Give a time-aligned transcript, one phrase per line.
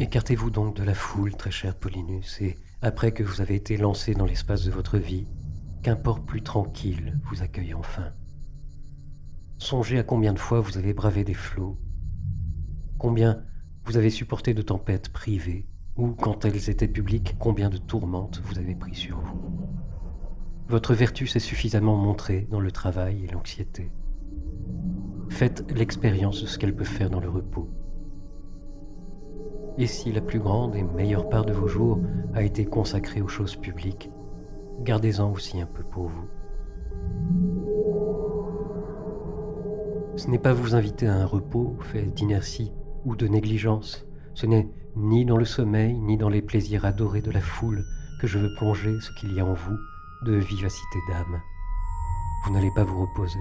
[0.00, 4.14] Écartez-vous donc de la foule, très cher Paulinus, et après que vous avez été lancé
[4.14, 5.26] dans l'espace de votre vie,
[5.82, 8.08] qu'un port plus tranquille vous accueille enfin.
[9.58, 11.78] Songez à combien de fois vous avez bravé des flots,
[12.96, 13.44] combien
[13.84, 18.58] vous avez supporté de tempêtes privées, ou quand elles étaient publiques, combien de tourmentes vous
[18.58, 19.68] avez pris sur vous.
[20.70, 23.92] Votre vertu s'est suffisamment montrée dans le travail et l'anxiété.
[25.28, 27.68] Faites l'expérience de ce qu'elle peut faire dans le repos.
[29.80, 31.98] Et si la plus grande et meilleure part de vos jours
[32.34, 34.10] a été consacrée aux choses publiques,
[34.82, 36.28] gardez-en aussi un peu pour vous.
[40.16, 42.72] Ce n'est pas vous inviter à un repos fait d'inertie
[43.06, 44.06] ou de négligence.
[44.34, 47.82] Ce n'est ni dans le sommeil, ni dans les plaisirs adorés de la foule
[48.20, 49.78] que je veux plonger ce qu'il y a en vous
[50.26, 51.40] de vivacité d'âme.
[52.44, 53.40] Vous n'allez pas vous reposer.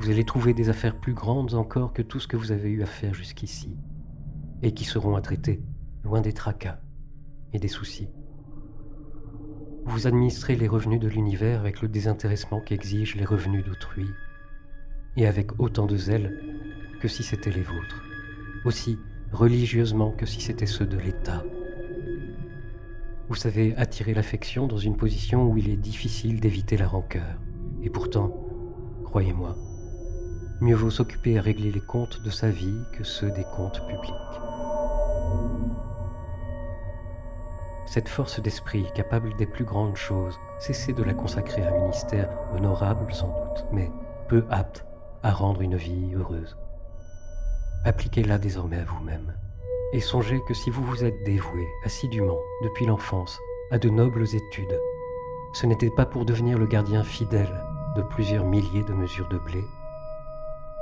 [0.00, 2.82] Vous allez trouver des affaires plus grandes encore que tout ce que vous avez eu
[2.82, 3.78] à faire jusqu'ici,
[4.62, 5.62] et qui seront à traiter,
[6.04, 6.80] loin des tracas
[7.52, 8.08] et des soucis.
[9.84, 14.08] Vous administrez les revenus de l'univers avec le désintéressement qu'exigent les revenus d'autrui,
[15.16, 16.42] et avec autant de zèle
[17.00, 18.02] que si c'était les vôtres,
[18.64, 18.98] aussi
[19.32, 21.44] religieusement que si c'était ceux de l'État.
[23.28, 27.40] Vous savez attirer l'affection dans une position où il est difficile d'éviter la rancœur.
[27.82, 28.32] Et pourtant,
[29.04, 29.56] croyez-moi,
[30.60, 34.45] mieux vaut s'occuper à régler les comptes de sa vie que ceux des comptes publics.
[37.86, 42.28] Cette force d'esprit, capable des plus grandes choses, cessez de la consacrer à un ministère
[42.52, 43.90] honorable sans doute, mais
[44.28, 44.84] peu apte
[45.22, 46.56] à rendre une vie heureuse.
[47.84, 49.34] Appliquez-la désormais à vous-même.
[49.92, 53.38] Et songez que si vous vous êtes dévoué assidûment depuis l'enfance
[53.70, 54.80] à de nobles études,
[55.52, 57.64] ce n'était pas pour devenir le gardien fidèle
[57.96, 59.64] de plusieurs milliers de mesures de blé.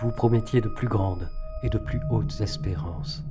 [0.00, 1.30] Vous promettiez de plus grandes
[1.62, 3.22] et de plus hautes espérances.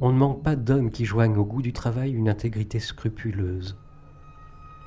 [0.00, 3.76] On ne manque pas d'hommes qui joignent au goût du travail une intégrité scrupuleuse.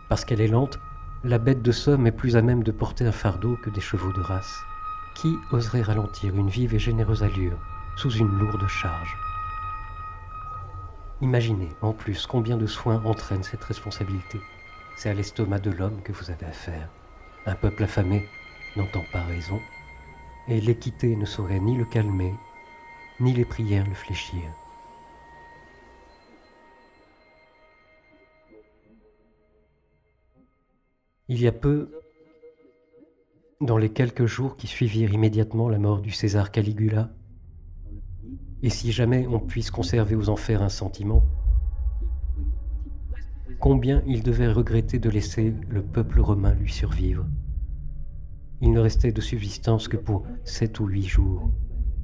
[0.08, 0.80] Parce qu'elle est lente,
[1.26, 4.14] la bête de somme est plus à même de porter un fardeau que des chevaux
[4.14, 4.62] de race.
[5.16, 7.58] Qui oserait ralentir une vive et généreuse allure
[7.98, 9.18] sous une lourde charge?
[11.20, 14.40] Imaginez en plus combien de soins entraîne cette responsabilité.
[14.96, 16.88] C'est à l'estomac de l'homme que vous avez affaire.
[17.46, 18.30] Un peuple affamé
[18.78, 19.60] n'entend pas raison,
[20.48, 22.34] et l'équité ne saurait ni le calmer,
[23.20, 24.42] ni les prières le fléchir.
[31.34, 31.90] Il y a peu,
[33.62, 37.10] dans les quelques jours qui suivirent immédiatement la mort du César Caligula,
[38.64, 41.24] et si jamais on puisse conserver aux enfers un sentiment,
[43.62, 47.26] combien il devait regretter de laisser le peuple romain lui survivre.
[48.60, 51.50] Il ne restait de subsistance que pour sept ou huit jours,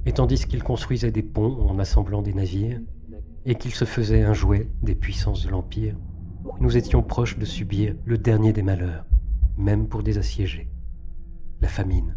[0.06, 2.80] et tandis qu'il construisait des ponts en assemblant des navires,
[3.44, 5.98] et qu'il se faisait un jouet des puissances de l'Empire,
[6.60, 9.04] nous étions proches de subir le dernier des malheurs
[9.58, 10.70] même pour des assiégés.
[11.60, 12.16] La famine.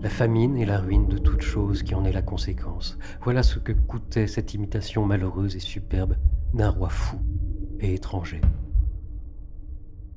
[0.00, 2.98] La famine est la ruine de toute chose qui en est la conséquence.
[3.20, 6.16] Voilà ce que coûtait cette imitation malheureuse et superbe
[6.54, 7.18] d'un roi fou
[7.80, 8.40] et étranger.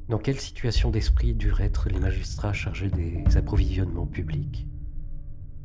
[0.07, 4.65] Dans quelle situation d'esprit durent être les magistrats chargés des approvisionnements publics?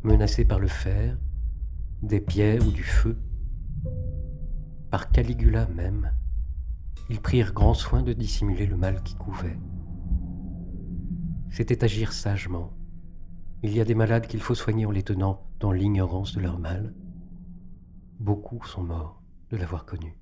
[0.03, 1.17] Menacés par le fer,
[2.03, 3.17] des pierres ou du feu?
[4.91, 6.13] Par Caligula même,
[7.11, 9.57] ils prirent grand soin de dissimuler le mal qui couvait
[11.51, 12.73] c'était agir sagement.
[13.63, 16.59] Il y a des malades qu'il faut soigner en les tenant dans l'ignorance de leur
[16.59, 16.95] mal.
[18.21, 20.18] Beaucoup sont morts de l'avoir connu.